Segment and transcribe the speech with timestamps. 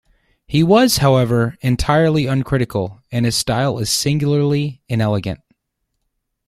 [0.47, 5.41] He was, however, entirely uncritical, and his style is singularly inelegant.